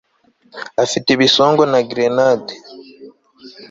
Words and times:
Afite 0.83 1.07
ibisongo 1.11 1.63
na 1.71 1.79
grenade 1.89 2.53